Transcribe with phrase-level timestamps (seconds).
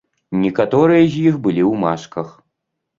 [0.45, 2.27] Некаторыя з іх былі ў масках.